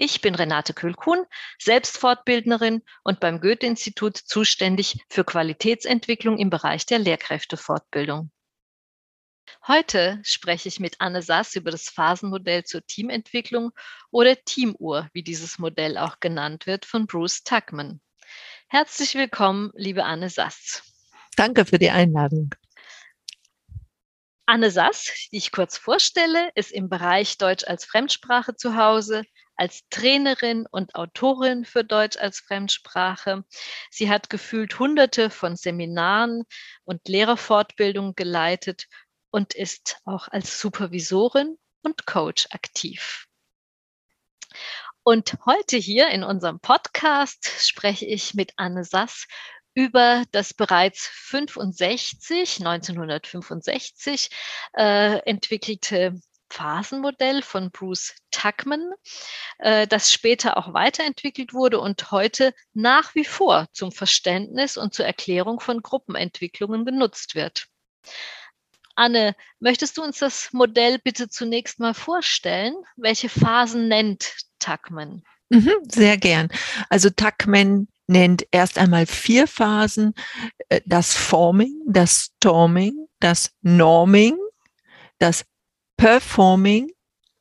[0.00, 1.26] Ich bin Renate Kühlkuhn,
[1.58, 8.30] selbst Fortbildnerin und beim Goethe-Institut zuständig für Qualitätsentwicklung im Bereich der Lehrkräftefortbildung.
[9.66, 13.72] Heute spreche ich mit Anne Sass über das Phasenmodell zur Teamentwicklung
[14.12, 18.00] oder Teamuhr, wie dieses Modell auch genannt wird, von Bruce Tuckman.
[18.68, 20.84] Herzlich willkommen, liebe Anne Sass.
[21.34, 22.54] Danke für die Einladung.
[24.46, 29.24] Anne Sass, die ich kurz vorstelle, ist im Bereich Deutsch als Fremdsprache zu Hause,
[29.58, 33.44] als Trainerin und Autorin für Deutsch als Fremdsprache.
[33.90, 36.44] Sie hat gefühlt hunderte von Seminaren
[36.84, 38.86] und Lehrerfortbildungen geleitet
[39.30, 43.26] und ist auch als Supervisorin und Coach aktiv.
[45.02, 49.26] Und heute hier in unserem Podcast spreche ich mit Anne Sass
[49.74, 54.30] über das bereits 65, 1965
[54.76, 56.20] äh, entwickelte
[56.50, 58.92] Phasenmodell von Bruce Tuckman,
[59.58, 65.06] äh, das später auch weiterentwickelt wurde und heute nach wie vor zum Verständnis und zur
[65.06, 67.66] Erklärung von Gruppenentwicklungen genutzt wird.
[68.94, 72.74] Anne, möchtest du uns das Modell bitte zunächst mal vorstellen?
[72.96, 75.22] Welche Phasen nennt Tuckman?
[75.50, 76.48] Mhm, sehr gern.
[76.88, 80.14] Also Tuckman nennt erst einmal vier Phasen.
[80.68, 84.36] Äh, das Forming, das Storming, das Norming,
[85.18, 85.44] das
[85.98, 86.90] Performing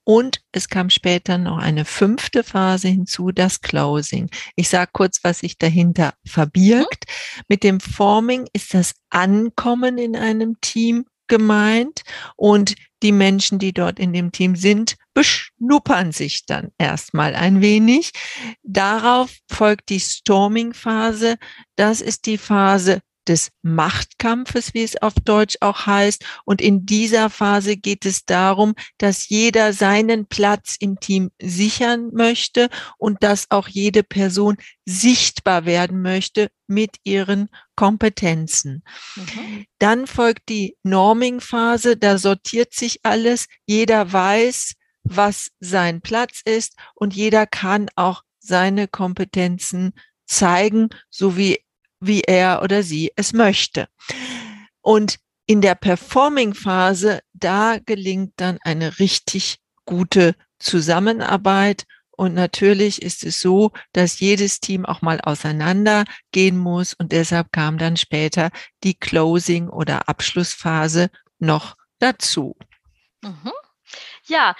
[0.04, 4.30] und es kam später noch eine fünfte Phase hinzu, das Closing.
[4.56, 7.06] Ich sage kurz, was sich dahinter verbirgt.
[7.08, 7.42] Mhm.
[7.50, 12.04] Mit dem Forming ist das Ankommen in einem Team gemeint
[12.36, 18.12] und die Menschen, die dort in dem Team sind, beschnuppern sich dann erstmal ein wenig.
[18.64, 21.36] Darauf folgt die Storming-Phase.
[21.76, 26.24] Das ist die Phase des Machtkampfes, wie es auf Deutsch auch heißt.
[26.46, 32.70] Und in dieser Phase geht es darum, dass jeder seinen Platz im Team sichern möchte
[32.98, 38.84] und dass auch jede Person sichtbar werden möchte mit ihren Kompetenzen.
[39.16, 39.66] Mhm.
[39.80, 44.74] Dann folgt die Norming-Phase, da sortiert sich alles, jeder weiß,
[45.04, 49.94] was sein Platz ist und jeder kann auch seine Kompetenzen
[50.26, 51.60] zeigen, so wie
[52.00, 53.88] wie er oder sie es möchte.
[54.82, 61.86] Und in der Performing-Phase, da gelingt dann eine richtig gute Zusammenarbeit.
[62.12, 66.94] Und natürlich ist es so, dass jedes Team auch mal auseinandergehen muss.
[66.94, 68.50] Und deshalb kam dann später
[68.84, 71.10] die Closing- oder Abschlussphase
[71.40, 72.56] noch dazu.
[73.22, 73.52] Mhm.
[74.26, 74.56] Ja,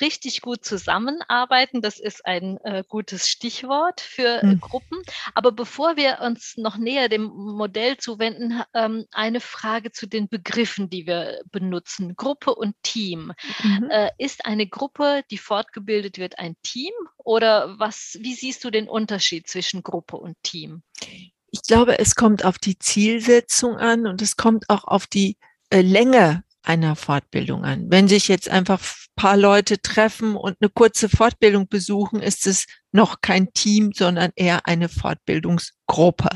[0.00, 1.82] richtig gut zusammenarbeiten.
[1.82, 4.60] Das ist ein äh, gutes Stichwort für äh, mhm.
[4.60, 5.02] Gruppen.
[5.34, 10.90] Aber bevor wir uns noch näher dem Modell zuwenden, ähm, eine Frage zu den Begriffen,
[10.90, 12.16] die wir benutzen.
[12.16, 13.32] Gruppe und Team.
[13.62, 13.90] Mhm.
[13.90, 16.92] Äh, ist eine Gruppe, die fortgebildet wird, ein Team?
[17.18, 20.82] Oder was, wie siehst du den Unterschied zwischen Gruppe und Team?
[21.50, 25.36] Ich glaube, es kommt auf die Zielsetzung an und es kommt auch auf die
[25.70, 27.86] äh, Länge einer Fortbildung an.
[27.90, 28.80] Wenn sich jetzt einfach
[29.16, 34.66] paar Leute treffen und eine kurze Fortbildung besuchen, ist es noch kein Team, sondern eher
[34.66, 36.28] eine Fortbildungsgruppe.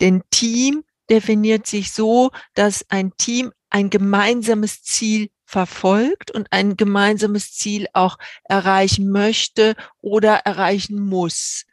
[0.00, 7.52] Denn Team definiert sich so, dass ein Team ein gemeinsames Ziel verfolgt und ein gemeinsames
[7.52, 11.64] Ziel auch erreichen möchte oder erreichen muss.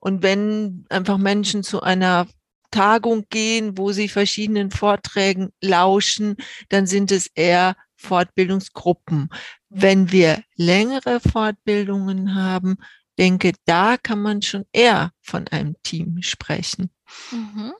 [0.00, 2.26] Und wenn einfach Menschen zu einer
[2.70, 6.36] Tagung gehen, wo sie verschiedenen Vorträgen lauschen,
[6.68, 9.30] dann sind es eher Fortbildungsgruppen.
[9.70, 12.78] Wenn wir längere Fortbildungen haben,
[13.18, 16.90] denke, da kann man schon eher von einem Team sprechen.
[17.30, 17.72] Mhm.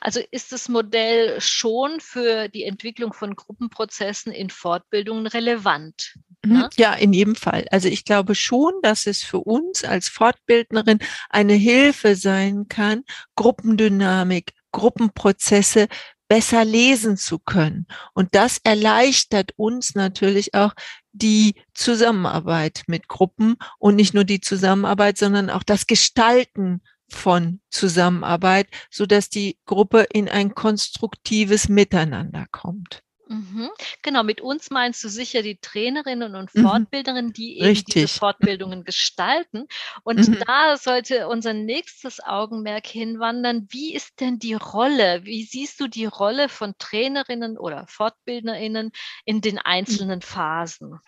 [0.00, 6.14] Also ist das Modell schon für die Entwicklung von Gruppenprozessen in Fortbildungen relevant?
[6.44, 6.52] Mhm.
[6.52, 6.70] Ne?
[6.76, 7.66] Ja, in jedem Fall.
[7.70, 10.98] Also ich glaube schon, dass es für uns als Fortbildnerin
[11.28, 13.02] eine Hilfe sein kann,
[13.34, 15.88] Gruppendynamik, Gruppenprozesse
[16.28, 17.86] besser lesen zu können.
[18.14, 20.74] Und das erleichtert uns natürlich auch
[21.12, 28.66] die Zusammenarbeit mit Gruppen und nicht nur die Zusammenarbeit, sondern auch das Gestalten von Zusammenarbeit,
[28.90, 33.03] so dass die Gruppe in ein konstruktives Miteinander kommt.
[33.26, 33.70] Mhm.
[34.02, 36.62] Genau, mit uns meinst du sicher die Trainerinnen und mhm.
[36.62, 37.94] Fortbilderinnen, die eben Richtig.
[37.94, 39.66] diese Fortbildungen gestalten.
[40.02, 40.38] Und mhm.
[40.46, 43.66] da sollte unser nächstes Augenmerk hinwandern.
[43.70, 45.24] Wie ist denn die Rolle?
[45.24, 48.92] Wie siehst du die Rolle von Trainerinnen oder Fortbildnerinnen
[49.24, 50.98] in den einzelnen Phasen?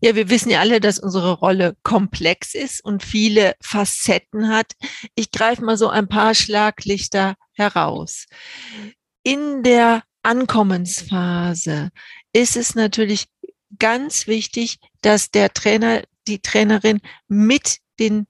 [0.00, 4.72] Ja, wir wissen ja alle, dass unsere Rolle komplex ist und viele Facetten hat.
[5.14, 8.26] Ich greife mal so ein paar Schlaglichter heraus.
[9.22, 11.90] In der Ankommensphase
[12.32, 13.26] ist es natürlich
[13.78, 18.26] ganz wichtig, dass der Trainer, die Trainerin mit den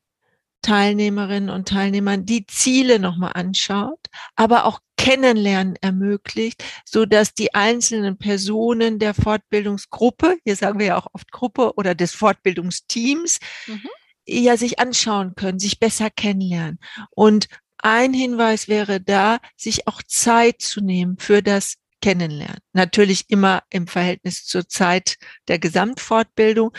[0.62, 3.98] Teilnehmerinnen und Teilnehmern die Ziele nochmal anschaut,
[4.36, 10.96] aber auch Kennenlernen ermöglicht, so dass die einzelnen Personen der Fortbildungsgruppe, hier sagen wir ja
[10.96, 13.88] auch oft Gruppe oder des Fortbildungsteams, mhm.
[14.26, 16.78] ja sich anschauen können, sich besser kennenlernen.
[17.10, 17.48] Und
[17.78, 22.60] ein Hinweis wäre da, sich auch Zeit zu nehmen für das Kennenlernen.
[22.74, 25.16] Natürlich immer im Verhältnis zur Zeit
[25.48, 26.72] der Gesamtfortbildung,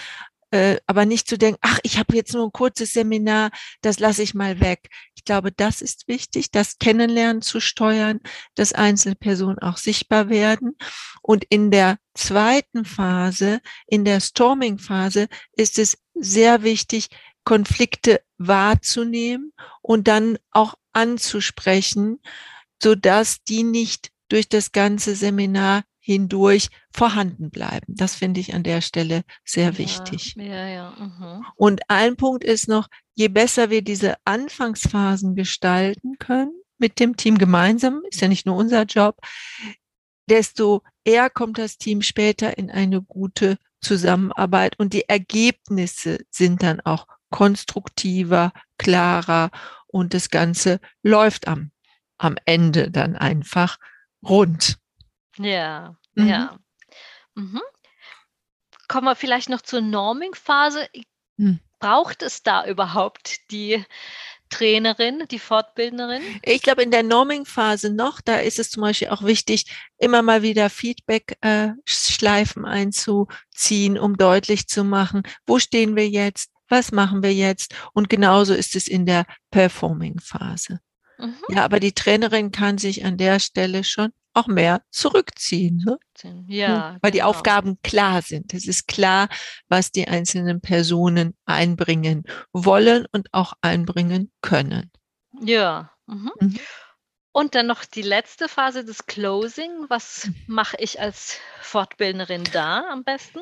[0.52, 3.50] äh, aber nicht zu denken, ach, ich habe jetzt nur ein kurzes Seminar,
[3.82, 4.90] das lasse ich mal weg.
[5.16, 8.20] Ich glaube, das ist wichtig, das Kennenlernen zu steuern,
[8.54, 10.78] dass einzelne Personen auch sichtbar werden.
[11.24, 17.08] Und in der zweiten Phase, in der Storming-Phase, ist es sehr wichtig,
[17.46, 22.22] Konflikte wahrzunehmen und dann auch anzusprechen,
[22.82, 27.94] so dass die nicht durch das ganze Seminar hindurch vorhanden bleiben.
[27.96, 30.34] Das finde ich an der Stelle sehr ja, wichtig.
[30.36, 31.46] Ja, ja, mhm.
[31.56, 37.38] Und ein Punkt ist noch, je besser wir diese Anfangsphasen gestalten können, mit dem Team
[37.38, 39.18] gemeinsam, ist ja nicht nur unser Job,
[40.28, 46.82] desto eher kommt das Team später in eine gute Zusammenarbeit und die Ergebnisse sind dann
[46.82, 49.52] auch konstruktiver, klarer
[49.86, 51.70] und das Ganze läuft am,
[52.18, 53.78] am Ende dann einfach
[54.28, 54.78] rund.
[55.38, 56.28] Ja, mhm.
[56.28, 56.58] ja.
[57.36, 57.62] Mhm.
[58.88, 60.88] Kommen wir vielleicht noch zur Norming-Phase.
[61.38, 61.60] Mhm.
[61.80, 63.84] Braucht es da überhaupt die
[64.50, 66.22] Trainerin, die Fortbildnerin?
[66.44, 69.66] Ich glaube, in der Norming-Phase noch, da ist es zum Beispiel auch wichtig,
[69.98, 76.92] immer mal wieder Feedback-Schleifen äh, einzuziehen, um deutlich zu machen, wo stehen wir jetzt, was
[76.92, 77.76] machen wir jetzt?
[77.94, 80.80] Und genauso ist es in der Performing-Phase.
[81.18, 81.36] Mhm.
[81.50, 85.84] Ja, aber die Trainerin kann sich an der Stelle schon auch mehr zurückziehen.
[85.86, 85.98] Ne?
[86.48, 87.12] Ja, weil genau.
[87.12, 88.54] die Aufgaben klar sind.
[88.54, 89.30] Es ist klar,
[89.68, 94.92] was die einzelnen Personen einbringen wollen und auch einbringen können.
[95.40, 95.92] Ja.
[96.08, 96.32] Mhm.
[96.40, 96.60] Mhm.
[97.32, 99.72] Und dann noch die letzte Phase des Closing.
[99.90, 100.36] Was mhm.
[100.48, 103.40] mache ich als Fortbildnerin da am besten?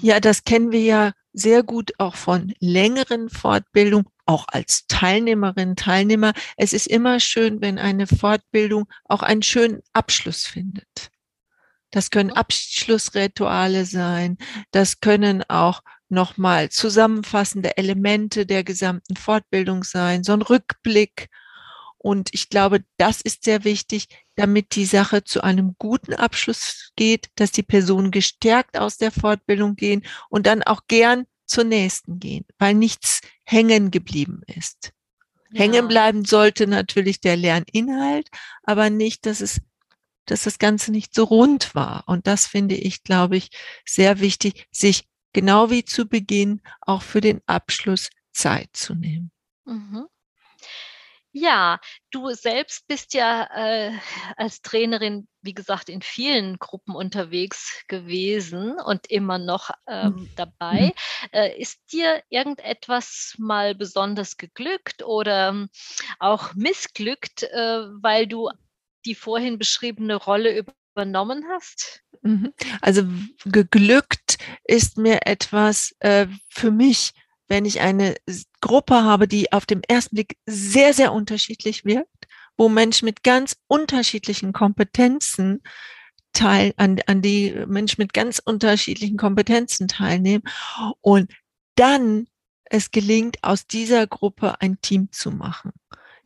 [0.00, 6.32] Ja, das kennen wir ja sehr gut auch von längeren Fortbildungen, auch als Teilnehmerin, Teilnehmer.
[6.56, 11.10] Es ist immer schön, wenn eine Fortbildung auch einen schönen Abschluss findet.
[11.90, 12.32] Das können.
[12.32, 14.38] Abschlussrituale sein.
[14.70, 21.28] Das können auch nochmal zusammenfassende Elemente der gesamten Fortbildung sein, so ein Rückblick
[21.98, 27.28] und ich glaube, das ist sehr wichtig, damit die Sache zu einem guten Abschluss geht,
[27.36, 32.44] dass die Personen gestärkt aus der Fortbildung gehen und dann auch gern zur nächsten gehen,
[32.58, 34.92] weil nichts hängen geblieben ist.
[35.50, 35.60] Ja.
[35.60, 38.28] Hängen bleiben sollte natürlich der Lerninhalt,
[38.62, 39.60] aber nicht, dass es
[40.26, 42.02] dass das Ganze nicht so rund war.
[42.06, 43.50] Und das finde ich, glaube ich,
[43.84, 49.30] sehr wichtig, sich genau wie zu Beginn auch für den Abschluss Zeit zu nehmen.
[49.64, 50.06] Mhm.
[51.38, 51.80] Ja,
[52.10, 53.92] du selbst bist ja äh,
[54.38, 60.28] als Trainerin, wie gesagt, in vielen Gruppen unterwegs gewesen und immer noch ähm, mhm.
[60.34, 60.94] dabei.
[61.32, 65.68] Äh, ist dir irgendetwas mal besonders geglückt oder ähm,
[66.20, 68.48] auch missglückt, äh, weil du
[69.04, 72.02] die vorhin beschriebene Rolle übernommen hast?
[72.22, 72.54] Mhm.
[72.80, 73.02] Also
[73.44, 77.12] geglückt ist mir etwas äh, für mich
[77.48, 78.16] wenn ich eine
[78.60, 82.26] Gruppe habe, die auf dem ersten Blick sehr, sehr unterschiedlich wirkt,
[82.56, 85.62] wo Menschen mit ganz unterschiedlichen Kompetenzen
[86.32, 90.44] teil, an, an die Menschen mit ganz unterschiedlichen Kompetenzen teilnehmen
[91.00, 91.32] und
[91.76, 92.26] dann
[92.64, 95.72] es gelingt, aus dieser Gruppe ein Team zu machen,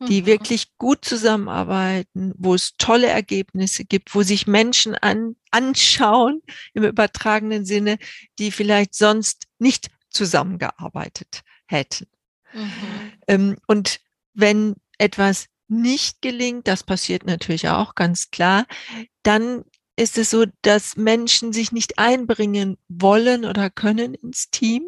[0.07, 0.25] die mhm.
[0.25, 6.41] wirklich gut zusammenarbeiten, wo es tolle Ergebnisse gibt, wo sich Menschen an, anschauen
[6.73, 7.97] im übertragenen Sinne,
[8.39, 12.07] die vielleicht sonst nicht zusammengearbeitet hätten.
[12.53, 13.11] Mhm.
[13.27, 13.99] Ähm, und
[14.33, 18.65] wenn etwas nicht gelingt, das passiert natürlich auch ganz klar,
[19.23, 19.63] dann
[19.95, 24.83] ist es so, dass Menschen sich nicht einbringen wollen oder können ins Team.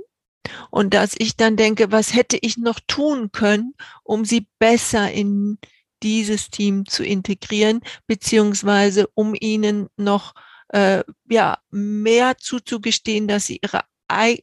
[0.72, 5.58] Und dass ich dann denke, was hätte ich noch tun können, um sie besser in
[6.04, 10.34] dieses Team zu integrieren, beziehungsweise um ihnen noch
[10.70, 13.82] äh, ja, mehr zuzugestehen, dass sie ihre,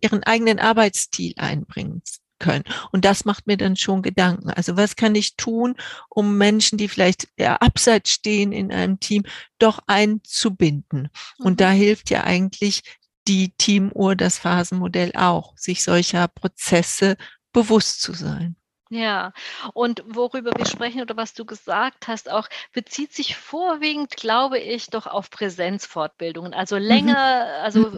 [0.00, 2.02] ihren eigenen Arbeitsstil einbringen
[2.40, 2.64] können.
[2.90, 4.50] Und das macht mir dann schon Gedanken.
[4.50, 5.76] Also was kann ich tun,
[6.08, 9.24] um Menschen, die vielleicht eher abseits stehen in einem Team,
[9.58, 11.10] doch einzubinden?
[11.38, 11.56] Und mhm.
[11.56, 12.82] da hilft ja eigentlich
[13.28, 17.16] die Teamuhr, das Phasenmodell auch, sich solcher Prozesse
[17.52, 18.56] bewusst zu sein.
[18.92, 19.32] Ja,
[19.72, 24.88] und worüber wir sprechen oder was du gesagt hast, auch bezieht sich vorwiegend, glaube ich,
[24.90, 26.54] doch auf Präsenzfortbildungen.
[26.54, 26.82] Also mhm.
[26.82, 27.62] länger, mhm.
[27.62, 27.92] also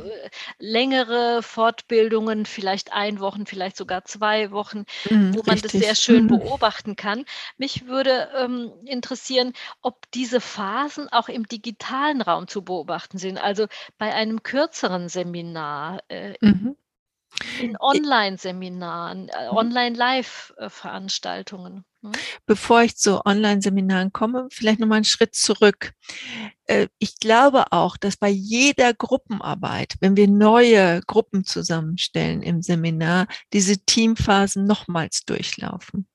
[0.59, 5.73] längere Fortbildungen, vielleicht ein Wochen, vielleicht sogar zwei Wochen, mhm, wo man richtig.
[5.73, 6.39] das sehr schön mhm.
[6.41, 7.25] beobachten kann.
[7.57, 13.39] Mich würde ähm, interessieren, ob diese Phasen auch im digitalen Raum zu beobachten sind.
[13.39, 16.03] Also bei einem kürzeren Seminar.
[16.09, 16.35] Äh.
[17.61, 19.57] In Online-Seminaren, äh, mhm.
[19.57, 21.85] Online-Live-Veranstaltungen.
[22.03, 22.13] Hm?
[22.47, 25.93] Bevor ich zu Online-Seminaren komme, vielleicht nochmal einen Schritt zurück.
[26.67, 33.27] Äh, ich glaube auch, dass bei jeder Gruppenarbeit, wenn wir neue Gruppen zusammenstellen im Seminar,
[33.53, 36.07] diese Teamphasen nochmals durchlaufen.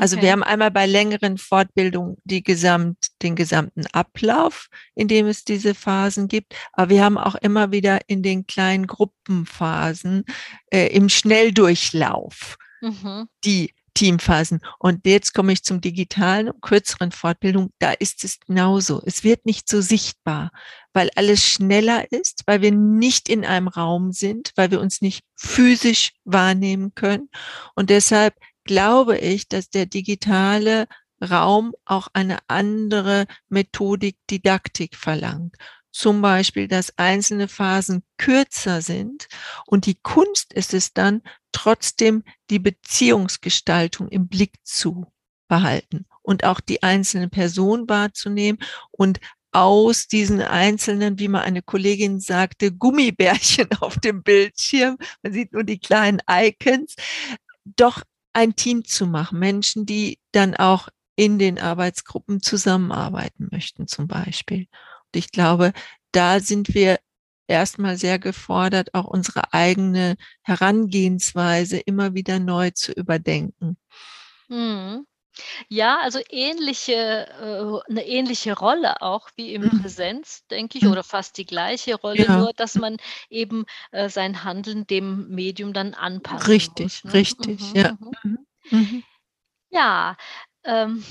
[0.00, 0.26] Also okay.
[0.26, 5.74] wir haben einmal bei längeren Fortbildungen die gesamt, den gesamten Ablauf, in dem es diese
[5.74, 10.24] Phasen gibt, aber wir haben auch immer wieder in den kleinen Gruppenphasen
[10.70, 13.28] äh, im Schnelldurchlauf mhm.
[13.44, 14.60] die Teamphasen.
[14.78, 17.72] Und jetzt komme ich zum digitalen, kürzeren Fortbildung.
[17.80, 19.02] Da ist es genauso.
[19.04, 20.52] Es wird nicht so sichtbar,
[20.92, 25.24] weil alles schneller ist, weil wir nicht in einem Raum sind, weil wir uns nicht
[25.34, 27.28] physisch wahrnehmen können.
[27.74, 28.34] Und deshalb
[28.68, 30.86] glaube ich, dass der digitale
[31.22, 35.56] Raum auch eine andere Methodik, Didaktik verlangt.
[35.90, 39.26] Zum Beispiel, dass einzelne Phasen kürzer sind
[39.66, 45.06] und die Kunst ist es dann, trotzdem die Beziehungsgestaltung im Blick zu
[45.48, 48.60] behalten und auch die einzelne Person wahrzunehmen
[48.90, 49.18] und
[49.50, 55.64] aus diesen einzelnen, wie mal eine Kollegin sagte, Gummibärchen auf dem Bildschirm, man sieht nur
[55.64, 56.96] die kleinen Icons,
[57.64, 58.02] doch
[58.38, 64.68] ein Team zu machen, Menschen, die dann auch in den Arbeitsgruppen zusammenarbeiten möchten zum Beispiel.
[65.06, 65.72] Und ich glaube,
[66.12, 67.00] da sind wir
[67.48, 73.76] erstmal sehr gefordert, auch unsere eigene Herangehensweise immer wieder neu zu überdenken.
[74.48, 75.04] Mhm.
[75.68, 79.82] Ja, also ähnliche, äh, eine ähnliche Rolle auch wie im mhm.
[79.82, 80.92] Präsenz, denke ich, mhm.
[80.92, 82.38] oder fast die gleiche Rolle, ja.
[82.38, 82.96] nur dass man
[83.30, 86.48] eben äh, sein Handeln dem Medium dann anpasst.
[86.48, 87.12] Richtig, muss, ne?
[87.12, 87.92] richtig, mhm, ja.
[87.98, 88.12] Mhm.
[88.22, 88.78] Mhm.
[88.78, 89.04] mhm.
[89.70, 90.16] Ja,
[90.64, 91.04] ähm,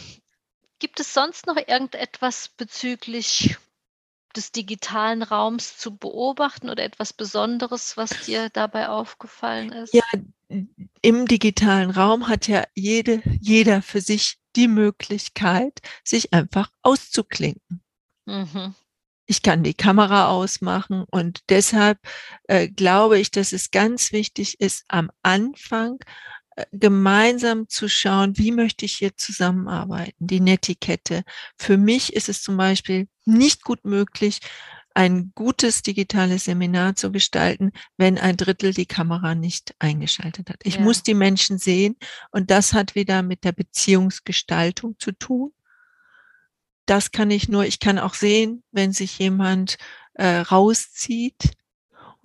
[0.80, 3.58] gibt es sonst noch irgendetwas bezüglich
[4.36, 9.94] des digitalen Raums zu beobachten oder etwas Besonderes, was dir dabei aufgefallen ist?
[9.94, 10.04] Ja,
[10.50, 17.82] im digitalen Raum hat ja jede, jeder für sich die Möglichkeit, sich einfach auszuklinken.
[18.26, 18.74] Mhm.
[19.26, 22.00] Ich kann die Kamera ausmachen und deshalb
[22.48, 26.00] äh, glaube ich, dass es ganz wichtig ist, am Anfang
[26.56, 31.24] äh, gemeinsam zu schauen, wie möchte ich hier zusammenarbeiten, die Netiquette.
[31.58, 34.40] Für mich ist es zum Beispiel nicht gut möglich,
[34.98, 40.58] ein gutes digitales Seminar zu gestalten, wenn ein Drittel die Kamera nicht eingeschaltet hat.
[40.64, 40.82] Ich ja.
[40.82, 41.98] muss die Menschen sehen
[42.32, 45.54] und das hat wieder mit der Beziehungsgestaltung zu tun.
[46.88, 49.78] Das kann ich nur, ich kann auch sehen, wenn sich jemand
[50.16, 51.52] äh, rauszieht,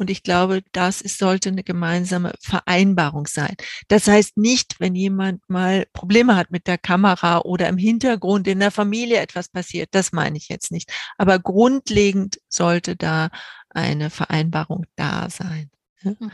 [0.03, 3.55] und ich glaube, das ist, sollte eine gemeinsame Vereinbarung sein.
[3.87, 8.59] Das heißt nicht, wenn jemand mal Probleme hat mit der Kamera oder im Hintergrund in
[8.59, 9.91] der Familie etwas passiert.
[9.93, 10.91] Das meine ich jetzt nicht.
[11.19, 13.31] Aber grundlegend sollte da
[13.71, 15.71] eine Vereinbarung da sein.
[16.03, 16.33] Mhm.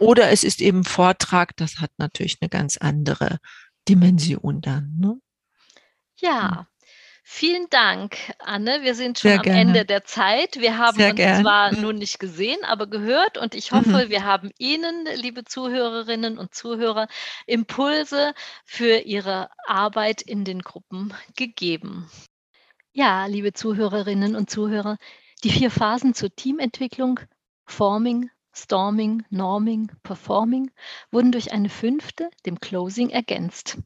[0.00, 1.56] Oder es ist eben Vortrag.
[1.58, 3.38] Das hat natürlich eine ganz andere
[3.88, 4.96] Dimension dann.
[4.98, 5.20] Ne?
[6.16, 6.66] Ja,
[7.32, 8.82] Vielen Dank, Anne.
[8.82, 9.60] Wir sind schon Sehr am gerne.
[9.60, 10.56] Ende der Zeit.
[10.60, 11.42] Wir haben Sehr uns gern.
[11.42, 11.80] zwar mhm.
[11.80, 14.10] nun nicht gesehen, aber gehört und ich hoffe, mhm.
[14.10, 17.06] wir haben Ihnen, liebe Zuhörerinnen und Zuhörer,
[17.46, 18.34] Impulse
[18.64, 22.10] für Ihre Arbeit in den Gruppen gegeben.
[22.92, 24.98] Ja, liebe Zuhörerinnen und Zuhörer,
[25.44, 27.20] die vier Phasen zur Teamentwicklung,
[27.64, 30.72] Forming, Storming, Norming, Performing,
[31.12, 33.78] wurden durch eine fünfte, dem Closing, ergänzt.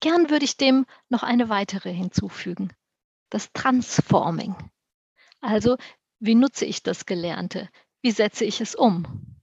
[0.00, 2.72] Gern würde ich dem noch eine weitere hinzufügen,
[3.28, 4.56] das Transforming.
[5.42, 5.76] Also,
[6.20, 7.68] wie nutze ich das Gelernte?
[8.00, 9.36] Wie setze ich es um?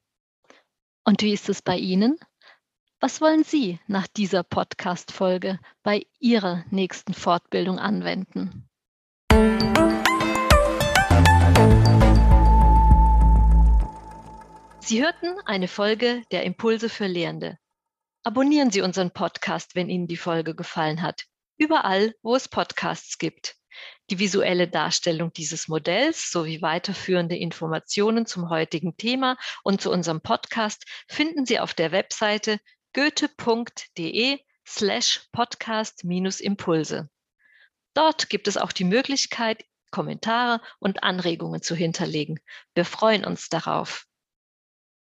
[1.06, 2.20] Und wie ist es bei Ihnen?
[3.00, 8.68] Was wollen Sie nach dieser Podcast-Folge bei Ihrer nächsten Fortbildung anwenden?
[14.80, 17.60] Sie hörten eine Folge der Impulse für Lehrende
[18.28, 21.24] Abonnieren Sie unseren Podcast, wenn Ihnen die Folge gefallen hat.
[21.58, 23.56] Überall, wo es Podcasts gibt.
[24.10, 30.84] Die visuelle Darstellung dieses Modells sowie weiterführende Informationen zum heutigen Thema und zu unserem Podcast
[31.08, 32.60] finden Sie auf der Webseite
[32.94, 37.10] goethe.de slash podcast-impulse.
[37.94, 42.42] Dort gibt es auch die Möglichkeit, Kommentare und Anregungen zu hinterlegen.
[42.74, 44.07] Wir freuen uns darauf.